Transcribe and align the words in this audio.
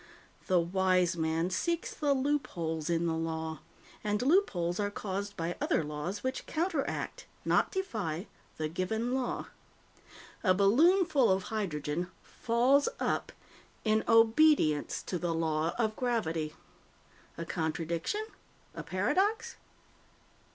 The 0.47 0.59
wise 0.59 1.15
man 1.15 1.51
seeks 1.51 1.93
the 1.93 2.15
loopholes 2.15 2.89
in 2.89 3.05
the 3.05 3.13
law, 3.13 3.59
and 4.03 4.19
loopholes 4.19 4.79
are 4.79 4.89
caused 4.89 5.37
by 5.37 5.55
other 5.61 5.83
laws 5.83 6.23
which 6.23 6.47
counteract 6.47 7.27
not 7.45 7.71
defy! 7.71 8.25
the 8.57 8.67
given 8.67 9.13
law. 9.13 9.49
A 10.43 10.55
balloon 10.55 11.05
full 11.05 11.29
of 11.29 11.43
hydrogen 11.53 12.09
"falls 12.23 12.89
up" 12.99 13.31
in 13.85 14.03
obedience 14.07 15.03
to 15.03 15.19
the 15.19 15.35
Law 15.35 15.75
of 15.77 15.95
Gravity. 15.95 16.55
A 17.37 17.45
contradiction? 17.45 18.25
A 18.73 18.81
paradox? 18.81 19.55